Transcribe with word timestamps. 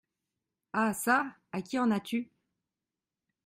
Ah 0.73 0.95
ça! 0.95 1.27
à 1.51 1.61
qui 1.61 1.77
en 1.77 1.91
as-tu? 1.91 2.31